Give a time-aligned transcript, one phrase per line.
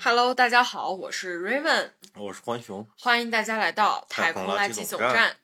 [0.00, 5.10] Hello，大家好，我是 Raven，我是欢熊，欢迎大家来到太空垃圾总站。
[5.10, 5.36] 总站。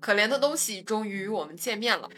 [0.00, 2.08] 可怜的东西终于与我们见面了。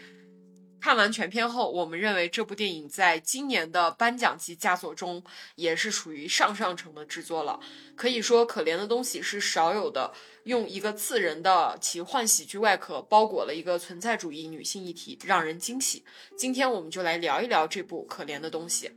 [0.85, 5.23] 看完全片后，我们认为这部电影在今年的颁奖季佳作中
[5.55, 7.59] 也是属于上上乘的制作了。
[7.95, 10.13] 可以说，《可怜的东西》是少有的
[10.43, 16.05] 用一个刺人的奇幻喜剧外壳包裹了一个存在主义女性议题，让人惊喜。
[16.37, 18.87] 今天我们就来聊一聊这部《可怜的东西》。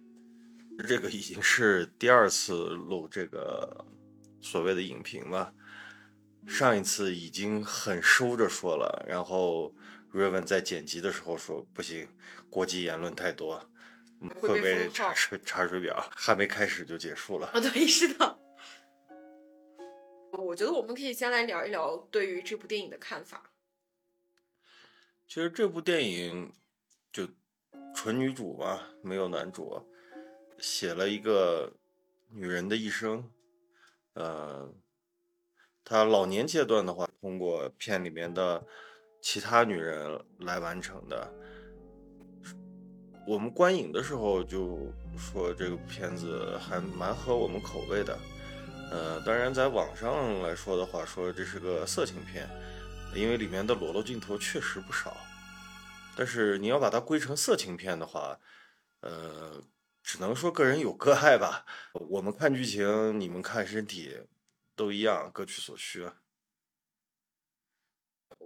[0.87, 3.87] 这个已经是第二次录这个
[4.43, 5.55] 所谓的影评了。
[6.47, 9.75] 上一次已经很收着说了，然后
[10.13, 12.09] Raven 在剪辑的时候说不行，
[12.51, 13.71] 国际言论太多，
[14.41, 17.49] 会被查水查水表，还没开始就结束了。
[17.49, 18.39] 啊，对，是的。
[20.33, 23.51] 我觉得我们可以先来聊一聊对于这部电影的看法。
[25.27, 26.53] 其实这部电影
[27.13, 27.29] 就
[27.95, 29.87] 纯女主嘛，没有男主，
[30.59, 31.75] 写了一个
[32.31, 33.31] 女人的一生，
[34.15, 34.73] 呃，
[35.85, 38.67] 她老年阶段的话，通过片里面的
[39.21, 41.33] 其他女人来完成的。
[43.27, 48.19] 我们观影的时候就说这个片子还蛮合我们口味的，
[48.91, 52.49] 呃，当然在网上来说的话，说这是个色情片，
[53.15, 55.15] 因为里面的裸露镜头确实不少。
[56.17, 58.39] 但是你要把它归成色情片的话，
[59.03, 59.63] 呃，
[60.03, 61.67] 只能说个人有个爱吧。
[61.93, 64.17] 我们看剧情，你们看身体，
[64.75, 66.09] 都一样，各取所需。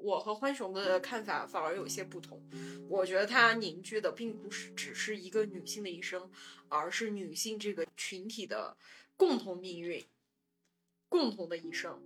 [0.02, 2.42] 我和欢熊的看法反而有些不同。
[2.88, 6.30] 我觉得它凝聚的并不是只是一个女性的一生，
[6.68, 8.76] 而是女性这个群体的
[9.16, 10.04] 共同命运、
[11.08, 12.02] 共同的一生。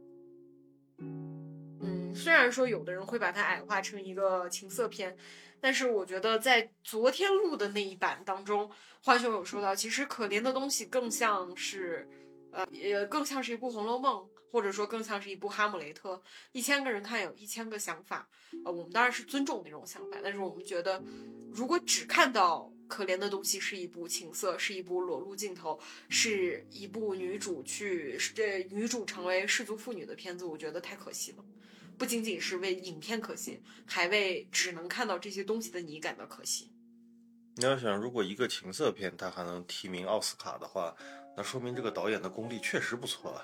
[0.99, 5.17] 嗯，虽然说有的人会把它矮化成一个情色片，
[5.61, 8.71] 但是我觉得在昨天录的那一版当中，
[9.03, 12.09] 欢熊有说到，其实可怜的东西更像是，
[12.53, 14.25] 呃，也更像是一部《红楼梦》。
[14.51, 16.15] 或者说更像是一部《哈姆雷特》，
[16.53, 18.29] 一千个人看有一千个想法，
[18.65, 21.03] 呃，我们当然是尊重那种想法，但是我们觉得，
[21.53, 31.45] 如果只看到可怜的东西是一部情色，是一部裸露镜头，是一部女主去这女主成为氏族妇女的片子，我觉得太可惜了。
[31.99, 36.71] 不仅仅是为影片可惜，还为只能看到这些东西的你感到可惜。
[37.57, 40.95] 你要想，如果一个情色片它还能提名奥斯卡的话，
[41.37, 43.43] 那说明这个导演的功力确实不错啊。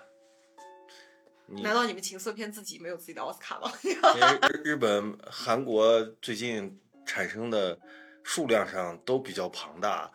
[1.49, 3.71] 难道你们情色片自己没有自己的奥斯卡吗？
[3.83, 7.79] 因为日本、韩国最近产生的
[8.23, 10.11] 数量上都比较庞大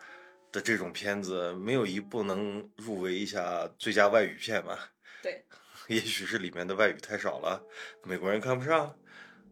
[0.50, 4.90] 的这种片子，没有一部能入围一下最佳外语片吧？
[5.22, 5.44] 对，
[5.86, 7.62] 也许是里面的外语太少了，
[8.02, 8.92] 美国人看不上。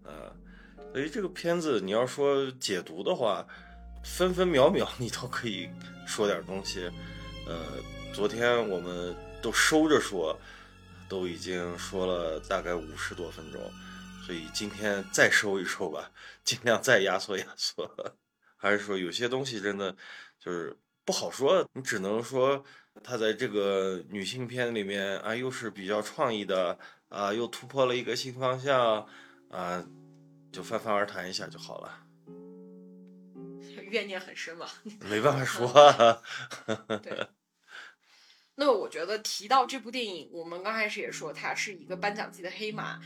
[0.03, 0.35] 呃，
[0.93, 3.47] 所以这个片子你要说解读的话，
[4.03, 5.69] 分分秒秒你都可以
[6.07, 6.91] 说点东西。
[7.47, 7.65] 呃，
[8.13, 10.37] 昨天我们都收着说。
[11.09, 13.61] 都已经说了大概五十多分钟，
[14.25, 16.11] 所以今天再收一收吧，
[16.45, 18.17] 尽量再压缩压缩。
[18.57, 19.95] 还是说有些东西真的
[20.39, 22.65] 就是不好说，你只能说
[23.05, 26.79] 他在这个女性片里面啊，又是比较创意的
[27.09, 29.07] 啊，又突破了一个新方向
[29.51, 29.87] 啊，
[30.51, 32.03] 就泛泛而谈一下就好了。
[33.89, 34.67] 怨念很深嘛，
[35.09, 35.69] 没办法说。
[37.01, 37.29] 对。
[38.59, 42.99] 那我觉得提到这部电影，我们刚开始也说它是一个颁奖季的黑马。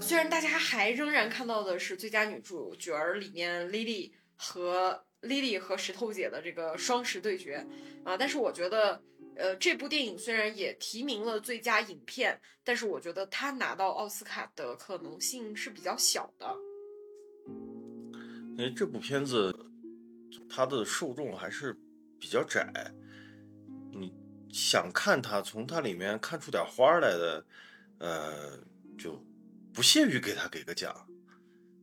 [0.00, 7.64] 虽然大家还仍然看到的是最佳女主角儿里面 Lily 和 Lily 和石头姐的这个双十对决
[8.04, 9.00] 啊，但是我觉得，
[9.36, 16.54] 呃，这部电影虽然也提名了最佳影片，但是我觉得它拿到奥斯卡的可能性是比较小的。
[18.56, 19.54] 因为这部片子
[20.48, 21.76] 它的受众还是
[22.18, 22.72] 比较窄，
[24.52, 27.44] 想看他从他里面看出点花来的，
[27.98, 28.58] 呃，
[28.98, 29.22] 就
[29.74, 30.92] 不屑于给他给个奖；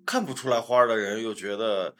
[0.05, 1.95] 看不出来花的人又觉得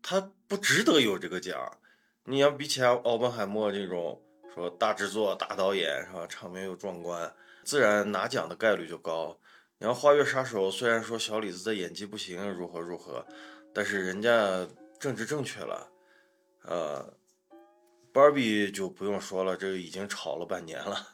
[0.00, 1.78] 他不值得有这个奖。
[2.24, 4.22] 你要比起来奥本海默这种
[4.54, 7.32] 说大制作、大导演是吧，场面又壮观，
[7.64, 9.38] 自然拿奖的概率就高。
[9.78, 13.26] 你要花月杀手，虽然说小李子的演技不行，如何如何，
[13.74, 14.66] 但是人家
[14.98, 15.90] 政治正确了，
[16.62, 17.19] 呃。
[18.12, 21.06] 芭比就不用说了，这个已经炒了半年了，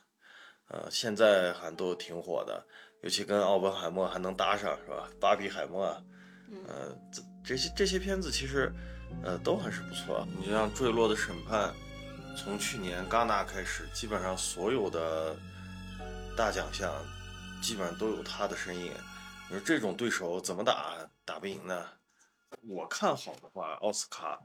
[0.68, 2.66] 呃，现在还都挺火的，
[3.02, 5.08] 尤其跟奥本海默还能搭上，是吧？
[5.20, 5.84] 芭比海默，
[6.66, 8.72] 呃，这这些这些片子其实，
[9.22, 10.26] 呃，都还是不错。
[10.40, 11.72] 你像《坠落的审判》，
[12.36, 15.36] 从去年戛纳开始，基本上所有的
[16.36, 16.92] 大奖项，
[17.62, 18.92] 基本上都有他的身影。
[19.48, 20.96] 你说这种对手怎么打？
[21.24, 21.86] 打不赢呢？
[22.68, 24.40] 我看好的话，奥斯卡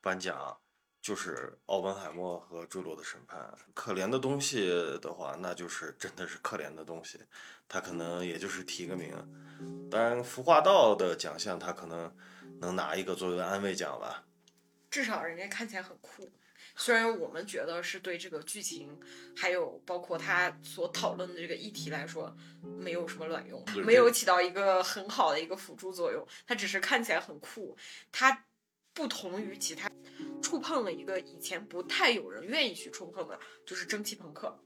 [0.00, 0.56] 颁奖
[1.06, 3.38] 就是奥本海默和《坠落的审判》。
[3.74, 4.66] 可怜的东西
[5.00, 7.20] 的话，那就是真的是可怜的东西，
[7.68, 9.14] 他可能也就是提个名。
[9.88, 12.12] 当然，服化道的奖项他可能
[12.60, 14.24] 能拿一个作为安慰奖吧。
[14.90, 16.28] 至少人家看起来很酷。
[16.74, 18.98] 虽然我们觉得是对这个剧情，
[19.36, 26.26] 还有包括他所讨论的这个议题来说，没有什么卵用，没有起到一个很好的一个辅助作用。
[26.48, 27.76] 他只是看起来很酷，
[28.10, 28.44] 它
[28.96, 29.90] 不同于其他，
[30.42, 34.58] 触碰了一个以前不太有人愿意去触碰的，就是蒸汽朋克。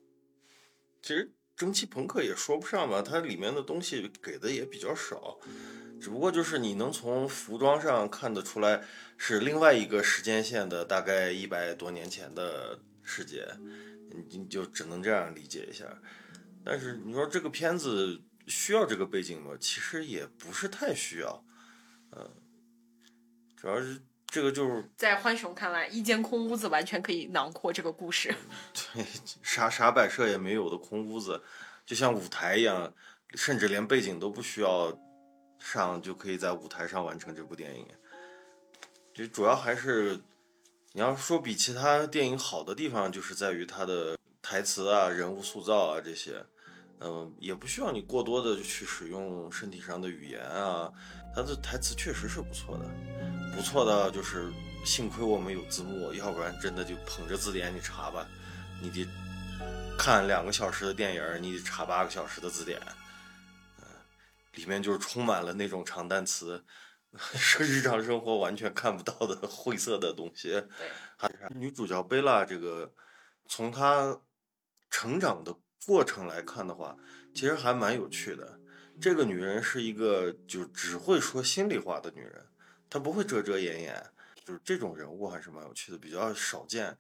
[1.03, 5.41] 其实蒸汽朋克也说不上吧，它里面的东西给的也比较少。
[6.01, 8.83] 只不过就是你能从服装上看得出来
[9.19, 13.47] 是另外一个时间线的，大概一百多年前的世界，
[14.11, 16.01] 你你就只能这样理解一下。
[16.65, 19.57] 但是你说这个片子需要这个背景吗？
[19.61, 21.45] 其实也不是太需要，
[22.13, 22.31] 嗯，
[23.57, 24.01] 主要是
[24.31, 28.35] 这个就是 在浣熊看来，一间空屋子完全可以囊括这个故事。
[28.95, 29.05] 对，
[29.43, 31.43] 啥啥摆设也没有的空屋子，
[31.85, 32.95] 就像舞台一样，
[33.35, 34.97] 甚至连背景都不需要。
[35.63, 37.87] 上就可以在舞台上完成这部电影，
[39.13, 40.19] 就主要还是
[40.93, 46.43] 你要说比其他电影好的地方，就是在于它的台词啊、人物塑造啊这些，
[47.01, 50.93] 嗯，也不需要你过多的去使用身体上的语言啊，
[51.35, 52.85] 他的台词确实是不错的，
[53.57, 54.53] 不错的就是
[54.85, 58.27] 幸亏我们有字幕，要不然真的就捧着字典你查吧，
[58.83, 59.07] 你得
[59.99, 62.81] 看两个小时的电影，你得查八个小时的字典。
[62.81, 62.95] 嗯
[64.55, 66.65] 里面就是充满了那种长单词，
[67.35, 70.51] 是日常生活完全看不到的晦涩的东西。
[70.51, 72.93] 对，女主角贝拉这个，
[73.47, 74.21] 从她
[74.91, 75.55] 成长的
[75.87, 76.97] 过程来看的话，
[77.35, 78.61] 其实还蛮有趣的。
[79.01, 82.47] 这个女人是一个就只会说心里话的女人，
[82.89, 84.07] 她不会遮遮掩掩，
[84.45, 86.97] 就是这种人物还是蛮有趣的，比较少见。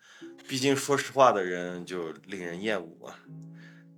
[0.49, 3.19] 毕竟说实话的人就令人厌恶啊，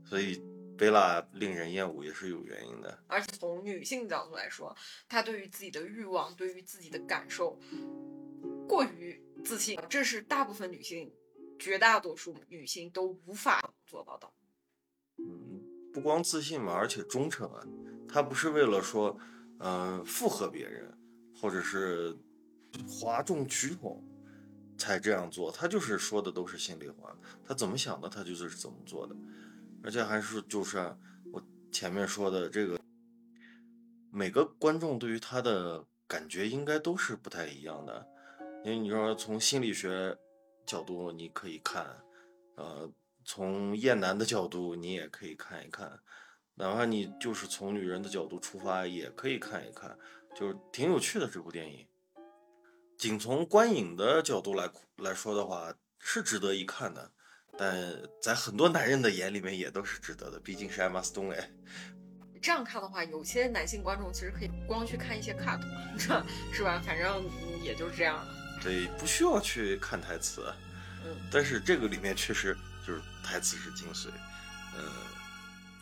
[0.05, 0.43] 所以。
[0.75, 4.75] 贝拉令人厌恶也是有原因的，而且从女性角度来说，
[5.09, 7.57] 她对于自己的欲望、对于自己的感受
[8.67, 11.15] 过于自信，这是大部分女性、
[11.57, 14.29] 绝大多数女性都无法做到的。
[15.93, 17.63] 不光自信嘛，而且忠诚啊。
[18.09, 19.19] 他不是为了说，
[19.59, 20.93] 呃，附和别人，
[21.35, 22.17] 或者是
[22.87, 24.05] 哗众取宠
[24.77, 29.17] 才这样做，他就是说的都是心里话，他怎么想的，他就是怎么做的。
[29.83, 30.79] 而且还是就是
[31.33, 32.79] 我前面说的这个，
[34.11, 38.07] 每个观众对于他的感觉应该都是不太一样的，
[38.65, 40.17] 因为你说从心理学
[40.67, 41.87] 角度你可以看，
[42.57, 42.91] 呃，
[43.25, 46.01] 从厌男的角度你也可以看一看，
[46.55, 49.99] 哪怕你就是从女人的角度出发也可以看一看，
[50.35, 51.87] 就是挺有趣的这部电影。
[52.99, 57.11] 仅从观影的角度来来说的话，是值得一看的。
[57.59, 61.51] 但在很多男人的眼里面也都是值得的，毕竟是艾玛斯东哎。
[62.41, 65.61] 这样看的话，有些男性观众其实可以光去看一些 cut，
[66.53, 66.81] 是吧？
[66.85, 67.25] 反正
[67.63, 68.35] 也就是这样了。
[68.63, 70.53] 对，不需要去看台词。
[71.05, 71.15] 嗯。
[71.31, 74.09] 但是这个里面确实就是台词是精髓。
[74.75, 74.83] 呃，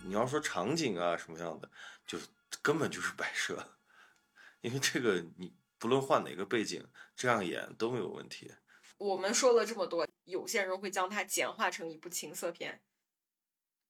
[0.05, 1.71] 你要说场景啊什么样的，
[2.07, 2.27] 就是
[2.63, 3.79] 根本就是摆设，
[4.63, 8.53] 因为这个你不论换哪个背景，这样演都没有问题。
[8.99, 12.83] 我们说了这么多，有些人会将它简化成一部情色片，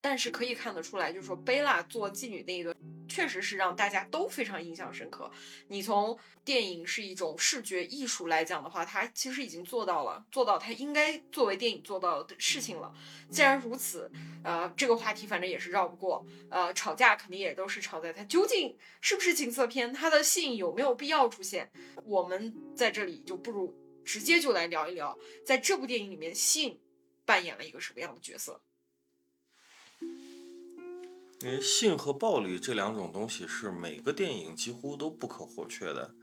[0.00, 2.74] 但是可以看得出来，就是说贝拉做妓女那一段，
[3.08, 5.30] 确实是让大家都非常印象深刻。
[5.68, 12.92] 你从电影是一种视觉艺术来讲的话，它其实已经做到了，做到它应该作为电影做到的事情了。
[13.30, 14.10] 既然如此，
[14.42, 21.70] 呃，这个话题反正也是绕不过，呃，吵架肯定也都是吵在它究竟是不是情色片，它的性有没有必要出现。
[22.04, 23.76] 我们在这里就不如。
[24.02, 26.80] 直接就来聊一聊，在这部电影里面，性
[27.24, 28.60] 扮演了一个什么样的角色？
[31.42, 36.14] 因为性和暴力这两种东西是每个电影几乎都不可或缺的。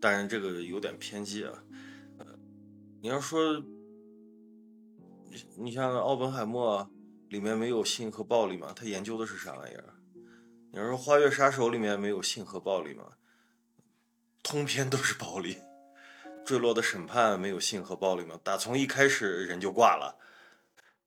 [0.00, 1.62] 当然，这个有点偏激啊。
[2.18, 2.26] 呃，
[3.00, 3.62] 你要说，
[5.56, 6.90] 你像奥本海默
[7.28, 8.72] 里面没有性和暴力吗？
[8.74, 9.94] 他研究的是啥玩意儿？
[10.72, 13.12] 你要说《花月杀手》里面没有性和暴力吗？
[14.42, 15.58] 通篇都是暴力。
[16.44, 18.40] 坠落的审判没有性和暴力吗？
[18.42, 20.18] 打从一开始人就挂了，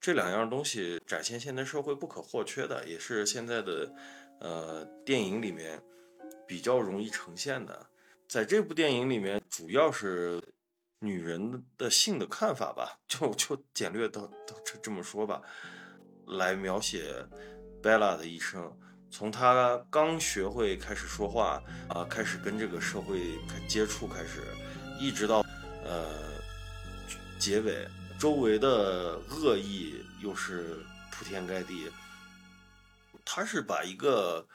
[0.05, 3.91] 这两样东西展现现代社会不可或缺的，也是现在的
[4.39, 5.81] 呃电影里面
[6.47, 7.87] 比较容易呈现的。
[8.29, 10.39] 在这部电影里面，主要是
[10.99, 15.41] 女人的性的看法吧，就就简略到到这这么说吧，
[16.27, 17.25] 来描写
[17.81, 18.77] Bella 的一生，
[19.09, 21.59] 从她刚学会开始说话
[21.89, 24.43] 啊，开始跟这个社会接触开始。
[24.99, 25.43] 一直到
[25.83, 26.05] 呃
[27.39, 27.87] 结尾，
[28.25, 31.91] 周围的恶意又是铺天盖地。
[33.23, 34.47] 他是把一个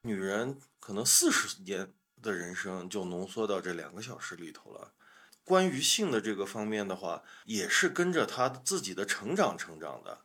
[0.00, 4.92] 女人可能四十年的人生就浓缩到这两个小时里头了。
[5.44, 10.18] 关于性的这个方面的话，也是跟着他自己的成长成长的。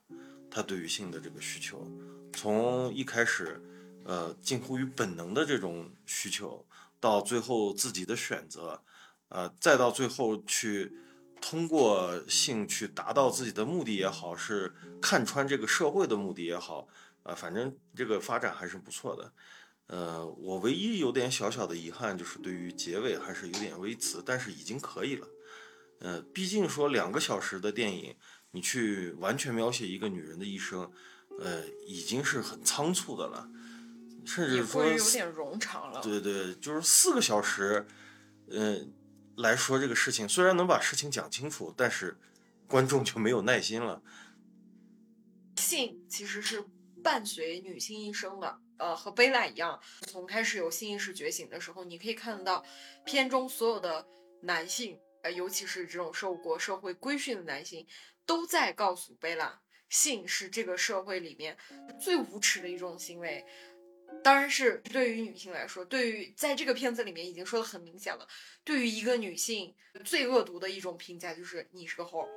[0.50, 1.88] 他对于性的这个需求，
[2.34, 3.62] 从一开始，
[4.06, 6.66] 呃，近乎于本能的这种需求，
[7.00, 8.82] 到最后自己的选择，
[9.30, 10.98] 呃，再到最后去
[11.41, 16.88] 通过性去达到自己的目的也好，是看穿这个社会的目的也好，
[17.24, 19.32] 啊，反正这个发展还是不错的。
[19.88, 25.27] 呃，我唯一有点小小的遗憾就是对于结尾还是有点微词，但是已经可以了。
[26.00, 28.15] 呃，毕竟说两个小时的电影，
[28.51, 30.91] 你去完全描写一个女人的一生，
[31.39, 33.50] 呃，已经是很仓促的了，
[34.25, 36.01] 甚至说有点冗长了。
[36.01, 37.88] 对对，就是四个小时，
[38.50, 38.94] 嗯，
[39.38, 42.17] 来说这个事情，虽然能把事情讲清楚，但是
[42.67, 44.01] 观众就没有耐心了。
[45.58, 46.65] 性其实是
[47.03, 48.60] 伴随女性一生的。
[48.79, 52.63] 呃，和贝拉一样，从开始有性意识觉醒的时候，你可以看得到
[53.06, 54.06] 片中所有的
[54.44, 57.88] 男性，呃，尤其是这种受过社会规训的男性，
[58.24, 61.58] 都在告诉贝拉，性是这个社会里面
[62.00, 63.44] 最无耻的一种行为。
[64.24, 68.28] 当然是对于女性来说，对于在这个片子里面已经说的很明显了，
[68.64, 69.74] 对于一个女性
[70.04, 72.28] 最恶毒的一种评价就是你是个猴。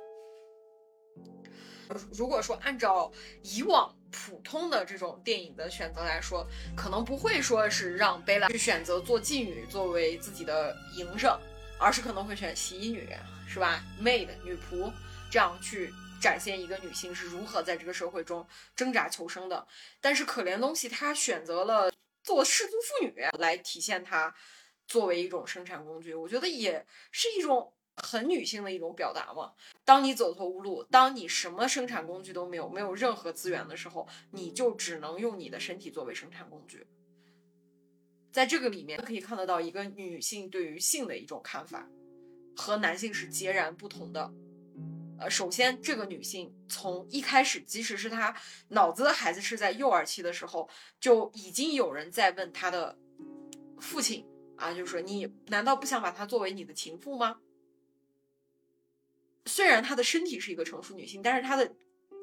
[2.13, 3.11] 如果说按照
[3.43, 11.37] 以往普通的这种电影的选择来说，可能不会说是让贝拉去选择做妓女作为自己的营生，
[11.77, 13.09] 而是可能会选洗衣女，
[13.45, 14.89] 是吧？maid 女仆，
[15.29, 19.67] 这样去展现一个女性是如何在这个社会中挣扎求生的。
[19.99, 21.91] 但是可怜东西，她选择了
[22.23, 24.33] 做失足妇女来体现她
[24.87, 27.73] 作为一种生产工具，我觉得也是一种。
[27.97, 29.51] 很女性的一种表达嘛。
[29.83, 36.87] 当你走投无路，当你什么生产工具都没有，没有任何资源的时候，你就只能用你的身体作为生产工具。
[38.31, 41.87] 在这个里面可以看得到一个女性对于性的一种看法，
[42.55, 44.33] 和男性是截然不同的。
[45.21, 48.35] 呃，首先这个女性从一开始，即使是她
[48.69, 50.67] 脑子的孩子是在幼儿期的时候，
[50.99, 52.97] 就已经有人在问她的
[53.79, 54.25] 父亲
[54.57, 57.37] 啊，就是说你难道不想把她作为你的情妇吗？
[59.45, 61.71] 虽然她的身体是一个成熟女性，但是她的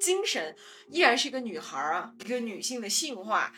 [0.00, 0.57] 精神
[0.90, 2.12] 依然是一个女孩啊。
[2.19, 3.55] 一个女性的性化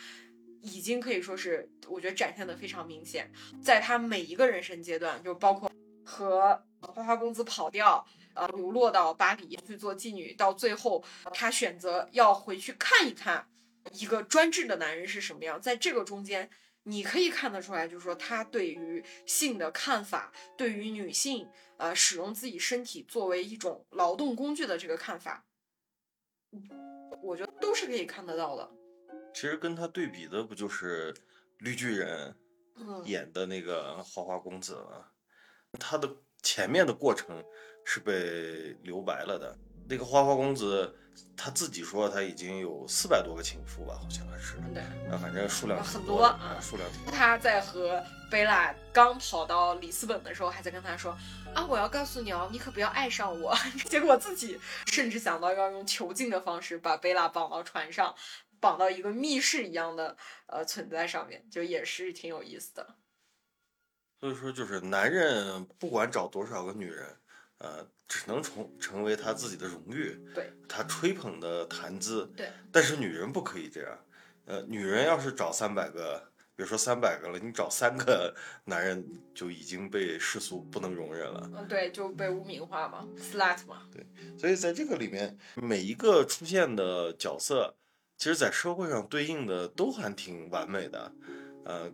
[0.61, 3.31] 已经可以说是，我觉得展现的非常明显。
[3.59, 5.71] 在她每一个人生阶段，就包括
[6.05, 13.47] 和花花公子跑掉，呃，流落到巴黎去做妓女，到最后她选择要回去看一看
[13.93, 15.61] 一个专制的男人是什么样。
[15.61, 16.49] 在这个中间。
[16.83, 21.47] 你可以看得出来，就是说他对于性的看法，对于女性
[21.77, 25.45] 呃使用自己身体作为一种劳动工具的这个看法，
[27.21, 28.67] 我觉得都是可以看得到的。
[29.31, 31.13] 其实跟他对比的不就是
[31.59, 32.35] 绿巨人
[33.05, 35.05] 演的那个花花公子吗？
[35.79, 36.11] 他的
[36.41, 37.45] 前面的过程
[37.85, 39.57] 是被留白了的。
[39.87, 40.95] 那个花花公子。
[41.35, 44.55] 他自己说他已经有四百多个情妇吧，好像还是。
[44.73, 44.81] 对。
[45.11, 47.11] 啊，反正数量很多啊，数量挺多。
[47.11, 51.11] 他在和贝拉刚跑到里斯本的时候，还在跟他说
[51.53, 53.53] ：“啊，我要告诉你哦，你可不要爱上我。
[53.85, 58.15] ”结果自己甚至想到要用囚禁的方式把贝拉绑到船上，
[58.59, 60.15] 绑到一个密室一样的
[60.47, 62.95] 呃存在上面，就也是挺有意思的。
[64.19, 67.17] 所以说，就是男人不管找多少个女人。
[67.61, 72.49] 呃，只能成成为他自己的荣誉，对，他吹捧的谈资，对。
[72.71, 73.99] 但是女人不可以这样，
[74.45, 76.19] 呃，女人要是找三百个，
[76.55, 83.87] 比如说三百个了，你找三个 男人就已经被世俗不能容忍了，嗯，对，就被污名化嘛，slut 嘛。
[83.93, 84.03] 对，
[84.39, 87.75] 所以在这个里面，每一个出现的角色，
[88.17, 91.11] 其实在社会上对应的都还挺完美的，
[91.65, 91.91] 呃，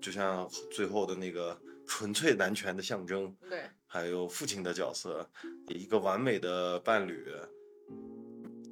[0.00, 3.64] 就像最后的那个纯粹男权的象征，对。
[3.92, 5.28] 还有父亲的角色，
[5.68, 7.26] 一个完美的伴侣，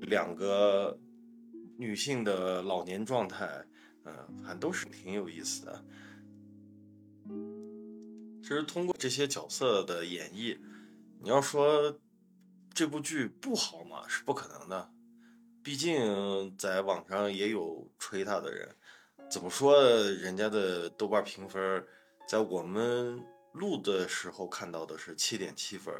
[0.00, 0.98] 两个
[1.76, 3.62] 女性的老年状态，
[4.06, 5.84] 嗯，还都是挺有意思的。
[8.42, 10.58] 其实通过这些角色的演绎，
[11.20, 12.00] 你要说
[12.72, 14.90] 这部剧不好嘛，是不可能的。
[15.62, 18.74] 毕竟在网上也有吹他的人，
[19.30, 19.78] 怎么说
[20.12, 21.86] 人家的豆瓣评分，
[22.26, 23.22] 在我们。
[23.52, 25.94] 录的时候看到的是七点七分，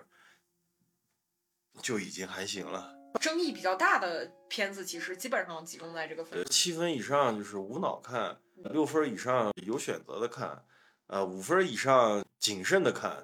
[1.82, 2.96] 就已经还行了。
[3.20, 6.44] 争议比较大的片子，其实基本上集中在这个分。
[6.46, 8.40] 七分以上就是无脑看，
[8.72, 10.64] 六分以上有选择的看，
[11.08, 13.20] 呃，五分以上谨慎的看，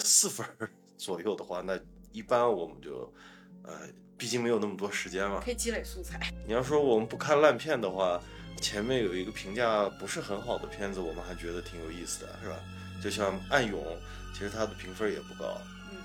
[0.00, 0.46] 四分
[0.98, 1.80] 左右的话，那
[2.12, 3.10] 一般我们就，
[3.64, 3.88] 呃，
[4.18, 6.20] 毕竟没有那么多时间嘛，可以积累素材。
[6.46, 8.20] 你要说我们不看烂片的话，
[8.60, 12.56] 前面有一个评价不是很好的片子，我们还觉得挺有意思的，是吧？
[13.02, 13.82] 就像《暗涌》，
[14.32, 15.98] 其实它的评分也不高，嗯，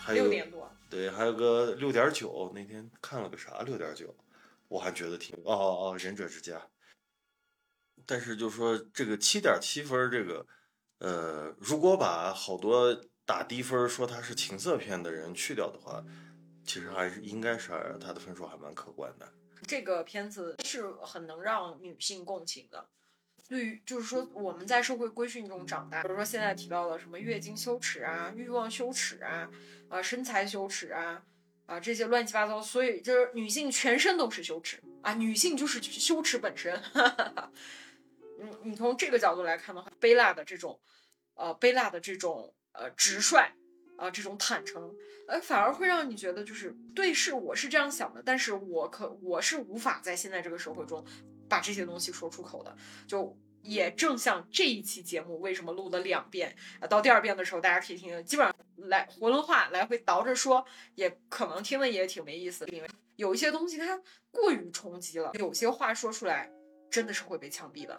[0.00, 0.68] 还有六点多。
[0.90, 4.12] 对，还有个六点九，那天看了个啥六点九，
[4.66, 6.60] 我还觉得挺哦哦哦，忍者之家。
[8.04, 10.44] 但是就说这个七点七分，这个
[10.98, 12.92] 呃，如果把好多
[13.24, 16.04] 打低分说它是情色片的人去掉的话，
[16.66, 19.32] 其实还是应该是它的分数还蛮可观的。
[19.68, 22.88] 这个片子是很能让女性共情的。
[23.48, 29.50] 对于就是说我们在社会规训中长大，比如说现在提到的什么月经羞耻啊、欲望羞耻啊、
[29.88, 31.22] 啊身材羞耻啊、
[31.66, 36.80] 啊这些乱七八糟，所以就是女性全身都是羞耻啊，女性就是羞耻本身。
[38.40, 40.80] 嗯，你从这个角度来看的话，贝拉的这种，
[41.34, 43.52] 呃，贝拉的这种呃直率
[43.96, 44.92] 啊，这种坦诚，
[45.28, 51.04] 呃，反而会让你觉得就是对，是我是这样想的，但是我可我是无法在现在这个社会中
[51.48, 52.76] 把这些东西说出口的。
[53.06, 58.54] 就也正像这一期节目为什么录了两遍啊，到第二遍的时候大家可以听，基本上
[58.88, 66.50] 来囫囵话来回倒着说，也可能听的也挺没意思，因为有一些东西它过于冲击了，有些话说出来。
[66.90, 67.98] 真的是会被枪毙的，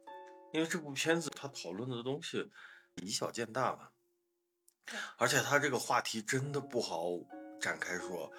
[0.54, 2.50] 因为这部片子它讨论的东西
[2.94, 3.90] 以小见大嘛，
[5.18, 7.10] 而且它这个话题真的不好
[7.60, 8.32] 展开说，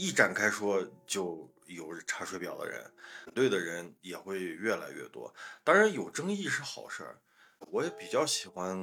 [0.00, 2.82] 一展开说就有查水表的人，
[3.26, 5.32] 反对的人也会越来越多。
[5.62, 7.18] 当然有争议是好事儿，
[7.70, 8.74] 我也比较喜欢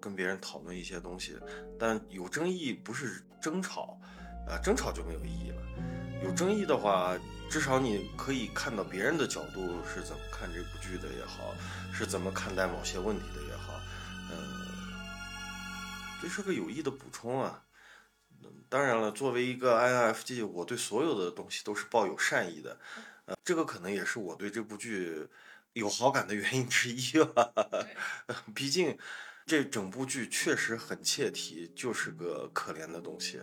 [0.00, 1.38] 跟别人讨论一些东西，
[1.78, 4.00] 但有争议不是争吵，
[4.48, 5.62] 呃，争吵就没有意义了。
[6.24, 7.16] 有争议的话。
[7.50, 11.54] 至少你可以看到别人的角度是怎么看这部剧的也好，
[11.94, 13.80] 是怎么看待某些问题的也好，
[14.30, 14.36] 嗯，
[16.20, 17.64] 这是个有益的补充啊。
[18.68, 22.78] 当然了，作为一个 INFJ，我对所有的东西都是抱有善意的，
[23.24, 25.26] 呃，这个可能也是我对这部剧
[25.72, 27.50] 有好感的原因之一吧。
[28.54, 28.98] 毕竟
[29.46, 33.40] 这整部剧确实很切题，就是个可怜的东西。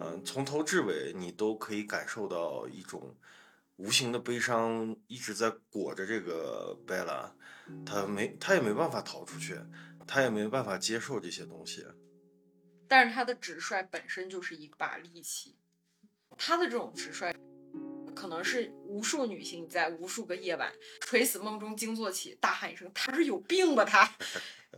[0.00, 3.16] 嗯，从头至尾你都可以感受到一种
[3.76, 7.32] 无形的悲伤一直在裹着这个贝拉，
[7.84, 9.58] 他没他也没办法逃出去，
[10.06, 11.86] 他也没办法接受这些东西。
[12.88, 15.56] 但是他的直率本身就是一把利器，
[16.36, 17.34] 他的这种直率，
[18.14, 23.84] 可能是无数女性在无数个夜晚垂死梦中惊坐起，大喊一声：“他是有病吧？
[23.86, 24.10] 他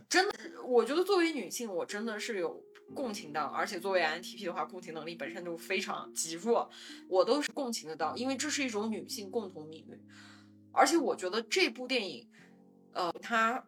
[0.07, 2.63] 真的，我觉得作为女性，我真的是有。”
[2.95, 6.67] 共情到，而且作为 INTP 的话，共情能力本身就非常极弱，
[7.07, 10.03] 我都是共情得到，因为这是一种女性共同命运。
[10.71, 12.27] 而且我觉得这部电影，
[12.93, 13.63] 呃，它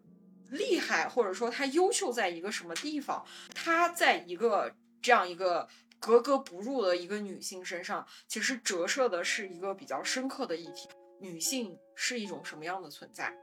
[0.51, 3.25] 厉害或者说它优秀在一个什么地方？
[3.55, 5.67] 它在一个这样一个
[5.99, 10.87] 格格不入的一个女性身上，其实折射的是一个比较深刻的议题：
[11.19, 13.35] 女性是一种什么样的存在？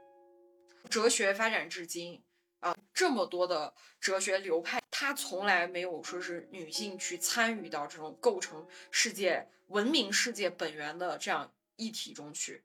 [0.89, 2.23] 哲学发展至今。
[2.61, 12.61] 啊，这么多的哲学流派，它从来没有说是女性去参与到这种构成世界文明世界本源的这样议题中去。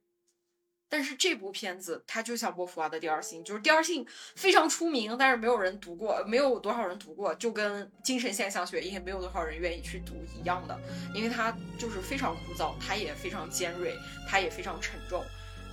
[0.94, 4.04] 但是这部片子，它就像波伏娃的《第二性》，就是《第二性》
[4.36, 10.80] 非常出名，但是没有人读过，没有多少人读过，就跟精神现象学也没有多少人愿意去读一样的，
[11.12, 13.92] 因为它就是非常枯燥，它也非常尖锐，
[14.28, 15.24] 它也非常沉重。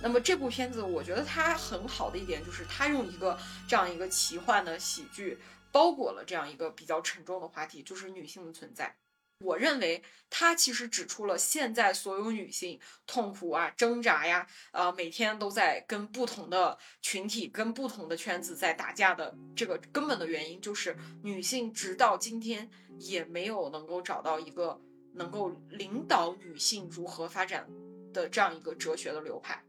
[0.02, 5.38] 那么这部片子，我觉得它很好的一点就是，它用一个这样一个奇幻的喜剧，
[5.70, 8.96] 包裹了这样一个比较沉重的话题，就是女性的存在。
[9.42, 24.80] 我认为它其实指出了现在所有女性痛苦啊、挣扎呀，呃，每天都在跟不同的群体、跟不同的圈子在打架的这个根本的原因，就是女性直到今天也没有能够找到一个
[25.14, 27.68] 能够领导女性如何发展
[28.12, 29.62] 的这样一个哲学的流派。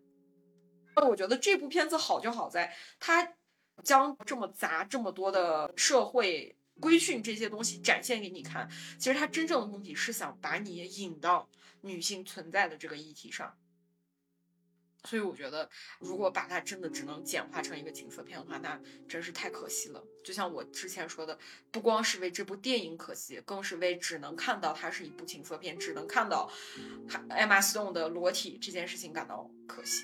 [0.95, 3.27] 那我觉得这部片子好就好在，它
[3.83, 8.69] 将这么杂、这么多的社会规训这些东西展现给你看。
[8.99, 13.57] 其实它真正的目的是想把你引到女性存在的这个议题上。
[15.05, 15.69] 所以我觉得，
[15.99, 20.03] 如果把它真的只能简化成一个情色片的话，那真是太可惜了。
[20.25, 21.39] 就像我之前说的，
[21.71, 26.51] 不光是为这部电影可惜，更是为只能看到它是一部情色片，只能看到
[27.29, 30.03] 艾玛斯顿的裸体这件事情感到可惜。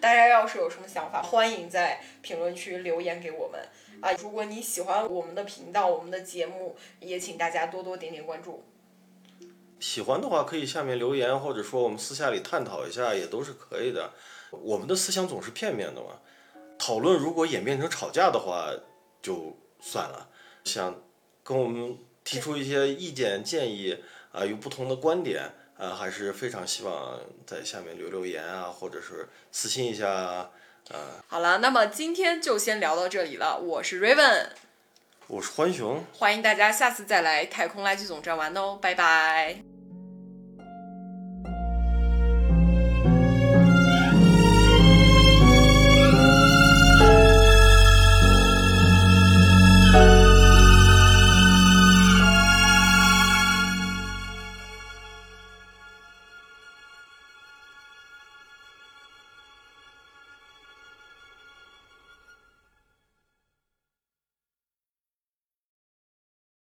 [0.00, 3.60] 大家要是有什么想法，欢迎在评论区留言给我们
[4.00, 4.12] 啊！
[4.20, 8.64] 如果你喜欢我们的频道、我们的节目，也请大家多多点点关注。
[9.80, 14.12] 喜欢的话可以下面留言，或者说我们私下里探讨一下，也都是可以的。
[14.50, 16.20] 我们的思想总是片面的嘛，
[16.78, 18.70] 讨论如果演变成吵架的话
[19.20, 20.28] 就算了，
[20.64, 21.02] 想
[21.42, 23.98] 跟我们提出一些意见建议
[24.32, 30.50] 啊，有不同的观点啊，还是非常希望在下面留留言啊，或者是私信一下啊。
[30.90, 33.58] 呃，好了，那么今天就先聊到这里了。
[33.58, 34.48] 我是 Raven，
[35.26, 39.75] 我是欢熊，欢迎大家下次再来太空垃圾总站玩哦，拜拜。